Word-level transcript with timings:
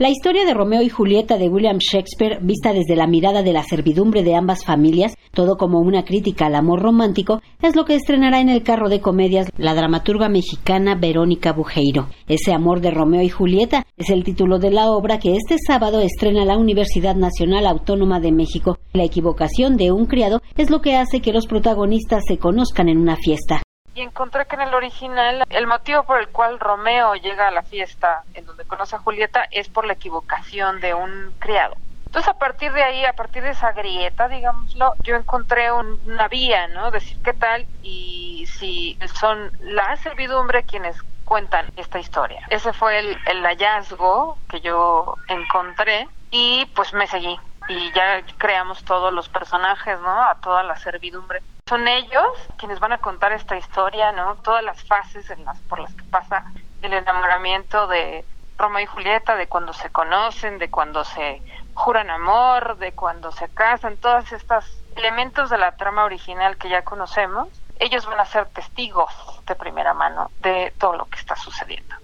La 0.00 0.08
historia 0.08 0.46
de 0.46 0.54
Romeo 0.54 0.80
y 0.80 0.88
Julieta 0.88 1.36
de 1.36 1.50
William 1.50 1.76
Shakespeare, 1.76 2.38
vista 2.40 2.72
desde 2.72 2.96
la 2.96 3.06
mirada 3.06 3.42
de 3.42 3.52
la 3.52 3.62
servidumbre 3.62 4.22
de 4.22 4.34
ambas 4.34 4.64
familias, 4.64 5.14
todo 5.34 5.58
como 5.58 5.78
una 5.78 6.06
crítica 6.06 6.46
al 6.46 6.54
amor 6.54 6.80
romántico, 6.80 7.42
es 7.60 7.76
lo 7.76 7.84
que 7.84 7.96
estrenará 7.96 8.40
en 8.40 8.48
el 8.48 8.62
carro 8.62 8.88
de 8.88 9.02
comedias 9.02 9.50
la 9.58 9.74
dramaturga 9.74 10.30
mexicana 10.30 10.94
Verónica 10.94 11.52
Bujeiro. 11.52 12.08
Ese 12.28 12.54
amor 12.54 12.80
de 12.80 12.92
Romeo 12.92 13.20
y 13.20 13.28
Julieta 13.28 13.84
es 13.98 14.08
el 14.08 14.24
título 14.24 14.58
de 14.58 14.70
la 14.70 14.90
obra 14.90 15.18
que 15.18 15.36
este 15.36 15.56
sábado 15.58 16.00
estrena 16.00 16.46
la 16.46 16.56
Universidad 16.56 17.14
Nacional 17.14 17.66
Autónoma 17.66 18.20
de 18.20 18.32
México. 18.32 18.78
La 18.94 19.04
equivocación 19.04 19.76
de 19.76 19.92
un 19.92 20.06
criado 20.06 20.40
es 20.56 20.70
lo 20.70 20.80
que 20.80 20.96
hace 20.96 21.20
que 21.20 21.34
los 21.34 21.46
protagonistas 21.46 22.22
se 22.26 22.38
conozcan 22.38 22.88
en 22.88 22.96
una 22.96 23.16
fiesta 23.16 23.60
encontré 24.02 24.46
que 24.46 24.56
en 24.56 24.62
el 24.62 24.74
original 24.74 25.44
el 25.48 25.66
motivo 25.66 26.04
por 26.04 26.20
el 26.20 26.28
cual 26.28 26.58
Romeo 26.58 27.14
llega 27.14 27.48
a 27.48 27.50
la 27.50 27.62
fiesta 27.62 28.22
en 28.34 28.46
donde 28.46 28.64
conoce 28.64 28.96
a 28.96 29.00
Julieta 29.00 29.46
es 29.50 29.68
por 29.68 29.86
la 29.86 29.94
equivocación 29.94 30.80
de 30.80 30.94
un 30.94 31.32
criado. 31.38 31.76
Entonces 32.06 32.28
a 32.28 32.38
partir 32.38 32.72
de 32.72 32.82
ahí, 32.82 33.04
a 33.04 33.12
partir 33.12 33.42
de 33.44 33.50
esa 33.50 33.70
grieta, 33.72 34.26
digámoslo, 34.26 34.94
yo 35.02 35.14
encontré 35.14 35.70
una 35.70 36.26
vía, 36.26 36.66
¿no? 36.66 36.90
Decir 36.90 37.16
qué 37.22 37.32
tal 37.32 37.66
y 37.82 38.46
si 38.46 38.98
son 39.14 39.52
la 39.60 39.96
servidumbre 39.96 40.64
quienes 40.64 40.96
cuentan 41.24 41.66
esta 41.76 42.00
historia. 42.00 42.44
Ese 42.50 42.72
fue 42.72 42.98
el, 42.98 43.16
el 43.26 43.44
hallazgo 43.44 44.38
que 44.48 44.60
yo 44.60 45.14
encontré 45.28 46.08
y 46.32 46.66
pues 46.74 46.92
me 46.92 47.06
seguí 47.06 47.38
y 47.68 47.92
ya 47.92 48.22
creamos 48.38 48.82
todos 48.84 49.12
los 49.12 49.28
personajes, 49.28 50.00
¿no? 50.00 50.22
A 50.22 50.34
toda 50.40 50.64
la 50.64 50.76
servidumbre 50.76 51.40
son 51.70 51.86
ellos 51.86 52.26
quienes 52.58 52.80
van 52.80 52.92
a 52.92 52.98
contar 52.98 53.32
esta 53.32 53.56
historia, 53.56 54.10
¿no? 54.10 54.34
Todas 54.42 54.64
las 54.64 54.82
fases 54.82 55.30
en 55.30 55.44
las 55.44 55.56
por 55.60 55.78
las 55.78 55.94
que 55.94 56.02
pasa 56.02 56.44
el 56.82 56.92
enamoramiento 56.92 57.86
de 57.86 58.24
Roma 58.58 58.82
y 58.82 58.86
Julieta, 58.86 59.36
de 59.36 59.46
cuando 59.46 59.72
se 59.72 59.88
conocen, 59.90 60.58
de 60.58 60.68
cuando 60.68 61.04
se 61.04 61.40
juran 61.74 62.10
amor, 62.10 62.76
de 62.78 62.90
cuando 62.90 63.30
se 63.30 63.48
casan, 63.50 63.96
todos 63.98 64.32
estos 64.32 64.64
elementos 64.96 65.48
de 65.48 65.58
la 65.58 65.70
trama 65.76 66.04
original 66.04 66.56
que 66.56 66.68
ya 66.68 66.82
conocemos, 66.82 67.48
ellos 67.78 68.04
van 68.04 68.18
a 68.18 68.24
ser 68.24 68.48
testigos 68.48 69.12
de 69.46 69.54
primera 69.54 69.94
mano 69.94 70.28
de 70.42 70.72
todo 70.76 70.96
lo 70.96 71.04
que 71.04 71.20
está 71.20 71.36
sucediendo. 71.36 71.94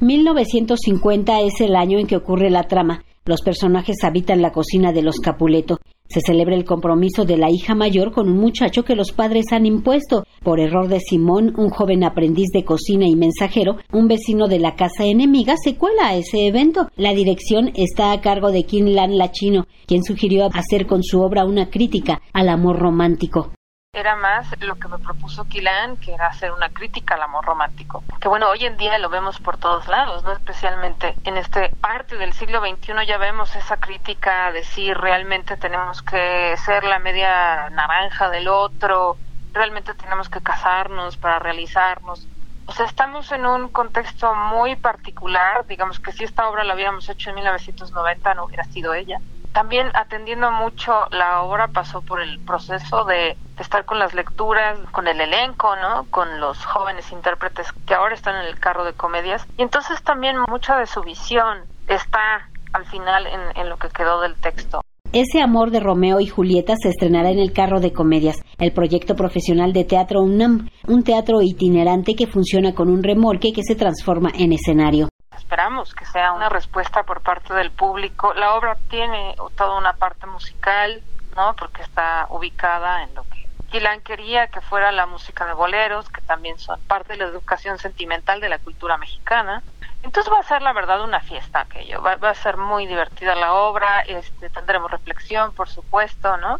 1950 0.00 1.40
es 1.40 1.60
el 1.60 1.74
año 1.74 1.98
en 1.98 2.06
que 2.06 2.16
ocurre 2.16 2.48
la 2.48 2.62
trama. 2.62 3.02
Los 3.24 3.42
personajes 3.42 4.04
habitan 4.04 4.40
la 4.40 4.52
cocina 4.52 4.92
de 4.92 5.02
los 5.02 5.18
Capuleto. 5.18 5.78
Se 6.08 6.20
celebra 6.20 6.54
el 6.54 6.64
compromiso 6.64 7.24
de 7.24 7.36
la 7.36 7.50
hija 7.50 7.74
mayor 7.74 8.12
con 8.12 8.28
un 8.28 8.38
muchacho 8.38 8.84
que 8.84 8.94
los 8.94 9.12
padres 9.12 9.46
han 9.52 9.66
impuesto. 9.66 10.24
Por 10.42 10.60
error 10.60 10.88
de 10.88 11.00
Simón, 11.00 11.54
un 11.56 11.70
joven 11.70 12.04
aprendiz 12.04 12.48
de 12.52 12.64
cocina 12.64 13.06
y 13.06 13.16
mensajero, 13.16 13.76
un 13.92 14.08
vecino 14.08 14.46
de 14.48 14.58
la 14.58 14.74
casa 14.76 15.04
enemiga 15.04 15.54
se 15.62 15.76
cuela 15.76 16.08
a 16.08 16.16
ese 16.16 16.46
evento. 16.46 16.88
La 16.96 17.12
dirección 17.12 17.72
está 17.74 18.12
a 18.12 18.20
cargo 18.20 18.52
de 18.52 18.64
Kim 18.64 18.86
Lan 18.86 19.18
Lachino, 19.18 19.66
quien 19.86 20.04
sugirió 20.04 20.48
hacer 20.52 20.86
con 20.86 21.02
su 21.02 21.20
obra 21.20 21.44
una 21.44 21.70
crítica 21.70 22.20
al 22.32 22.48
amor 22.48 22.78
romántico 22.78 23.55
era 23.96 24.14
más 24.14 24.46
lo 24.60 24.74
que 24.76 24.88
me 24.88 24.98
propuso 24.98 25.46
Kilan, 25.46 25.96
que 25.96 26.12
era 26.12 26.26
hacer 26.26 26.52
una 26.52 26.68
crítica 26.68 27.14
al 27.14 27.22
amor 27.22 27.46
romántico. 27.46 28.04
Que 28.20 28.28
bueno, 28.28 28.48
hoy 28.50 28.66
en 28.66 28.76
día 28.76 28.98
lo 28.98 29.08
vemos 29.08 29.40
por 29.40 29.56
todos 29.56 29.88
lados, 29.88 30.22
¿no? 30.22 30.32
Especialmente 30.32 31.16
en 31.24 31.38
este 31.38 31.70
parte 31.80 32.16
del 32.16 32.34
siglo 32.34 32.60
XXI 32.60 33.06
ya 33.06 33.16
vemos 33.16 33.56
esa 33.56 33.78
crítica 33.78 34.52
de 34.52 34.64
si 34.64 34.92
realmente 34.92 35.56
tenemos 35.56 36.02
que 36.02 36.54
ser 36.58 36.84
la 36.84 36.98
media 36.98 37.70
naranja 37.70 38.28
del 38.28 38.48
otro, 38.48 39.16
realmente 39.54 39.94
tenemos 39.94 40.28
que 40.28 40.42
casarnos 40.42 41.16
para 41.16 41.38
realizarnos. 41.38 42.28
O 42.66 42.72
sea, 42.72 42.84
estamos 42.84 43.32
en 43.32 43.46
un 43.46 43.70
contexto 43.70 44.34
muy 44.34 44.76
particular, 44.76 45.66
digamos 45.66 46.00
que 46.00 46.12
si 46.12 46.24
esta 46.24 46.46
obra 46.50 46.64
la 46.64 46.74
hubiéramos 46.74 47.08
hecho 47.08 47.30
en 47.30 47.36
1990 47.36 48.34
no 48.34 48.44
hubiera 48.44 48.64
sido 48.64 48.92
ella 48.92 49.20
también 49.56 49.86
atendiendo 49.94 50.50
mucho 50.50 50.92
la 51.12 51.40
obra 51.40 51.68
pasó 51.68 52.02
por 52.02 52.20
el 52.20 52.38
proceso 52.40 53.06
de, 53.06 53.38
estar 53.58 53.86
con 53.86 53.98
las 53.98 54.12
lecturas, 54.12 54.78
con 54.92 55.08
el 55.08 55.18
elenco, 55.18 55.74
¿no? 55.76 56.04
Con 56.10 56.40
los 56.40 56.62
jóvenes 56.62 57.10
intérpretes 57.10 57.72
que 57.86 57.94
ahora 57.94 58.14
están 58.14 58.36
en 58.36 58.48
el 58.48 58.60
carro 58.60 58.84
de 58.84 58.92
comedias. 58.92 59.46
Y 59.56 59.62
entonces 59.62 60.02
también 60.02 60.36
mucha 60.46 60.76
de 60.76 60.86
su 60.86 61.00
visión 61.00 61.60
está 61.88 62.50
al 62.74 62.84
final 62.84 63.26
en, 63.26 63.58
en 63.58 63.70
lo 63.70 63.78
que 63.78 63.88
quedó 63.88 64.20
del 64.20 64.34
texto. 64.34 64.82
Ese 65.14 65.40
amor 65.40 65.70
de 65.70 65.80
Romeo 65.80 66.20
y 66.20 66.26
Julieta 66.26 66.74
se 66.76 66.90
estrenará 66.90 67.30
en 67.30 67.38
el 67.38 67.54
Carro 67.54 67.80
de 67.80 67.94
Comedias, 67.94 68.36
el 68.58 68.74
proyecto 68.74 69.14
profesional 69.14 69.72
de 69.72 69.84
Teatro 69.84 70.20
UNAM, 70.20 70.68
un 70.86 71.02
teatro 71.02 71.40
itinerante 71.40 72.14
que 72.14 72.26
funciona 72.26 72.74
con 72.74 72.90
un 72.90 73.02
remolque 73.02 73.54
que 73.54 73.62
se 73.62 73.74
transforma 73.74 74.28
en 74.38 74.52
escenario 74.52 75.08
esperamos 75.46 75.94
que 75.94 76.04
sea 76.06 76.32
una 76.32 76.48
respuesta 76.48 77.04
por 77.04 77.20
parte 77.20 77.54
del 77.54 77.70
público. 77.70 78.34
La 78.34 78.54
obra 78.54 78.76
tiene 78.90 79.36
toda 79.56 79.78
una 79.78 79.92
parte 79.92 80.26
musical, 80.26 81.00
¿no? 81.36 81.54
Porque 81.54 81.82
está 81.82 82.26
ubicada 82.30 83.04
en 83.04 83.14
lo 83.14 83.22
que 83.22 83.46
Quilan 83.70 84.00
quería 84.00 84.48
que 84.48 84.60
fuera 84.60 84.90
la 84.90 85.06
música 85.06 85.46
de 85.46 85.52
boleros, 85.52 86.10
que 86.10 86.20
también 86.22 86.58
son 86.58 86.80
parte 86.88 87.12
de 87.12 87.20
la 87.20 87.26
educación 87.26 87.78
sentimental 87.78 88.40
de 88.40 88.48
la 88.48 88.58
cultura 88.58 88.96
mexicana. 88.96 89.62
Entonces 90.02 90.32
va 90.32 90.40
a 90.40 90.42
ser 90.42 90.62
la 90.62 90.72
verdad 90.72 91.00
una 91.00 91.20
fiesta 91.20 91.60
aquello, 91.60 92.02
va, 92.02 92.16
va 92.16 92.30
a 92.30 92.34
ser 92.34 92.56
muy 92.56 92.88
divertida 92.88 93.36
la 93.36 93.52
obra, 93.52 94.00
este, 94.00 94.50
tendremos 94.50 94.90
reflexión, 94.90 95.54
por 95.54 95.68
supuesto, 95.68 96.36
¿no? 96.38 96.58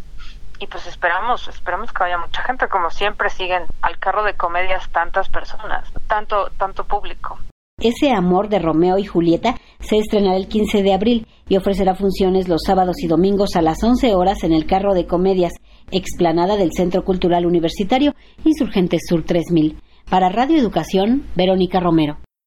Y 0.61 0.69
pues 0.69 0.87
esperamos, 0.87 1.49
esperamos 1.49 1.93
que 1.93 2.05
vaya 2.05 2.19
mucha 2.19 2.45
gente, 2.45 2.69
como 2.69 2.91
siempre 2.91 3.31
siguen 3.31 3.67
al 3.83 3.99
carro 3.99 4.23
de 4.23 4.35
comedias 4.35 4.89
tantas 4.91 5.29
personas, 5.29 5.93
tanto, 6.07 6.51
tanto 6.57 6.85
público. 6.85 7.37
Ese 7.79 8.11
amor 8.11 8.49
de 8.49 8.59
Romeo 8.59 8.97
y 8.97 9.05
Julieta 9.05 9.61
se 9.81 9.99
estrenará 9.99 10.39
el 10.39 10.49
15 10.49 10.83
de 10.83 10.95
abril 10.95 11.27
y 11.47 11.59
ofrecerá 11.59 11.95
funciones 11.95 12.49
los 12.49 12.63
sábados 12.67 12.97
y 13.03 13.07
domingos 13.07 13.55
a 13.55 13.61
las 13.61 13.85
11 13.85 14.15
horas 14.15 14.45
en 14.45 14.53
el 14.53 14.65
Carro 14.65 14.95
de 14.95 15.07
Comedias, 15.07 15.53
explanada 15.91 16.57
del 16.57 16.73
Centro 16.73 17.05
Cultural 17.05 17.45
Universitario 17.45 18.15
Insurgentes 18.47 19.03
Sur 19.07 19.25
3000. 19.25 19.77
Para 20.09 20.31
Radio 20.31 20.57
Educación, 20.57 21.25
Verónica 21.37 21.79
Romero. 21.79 22.17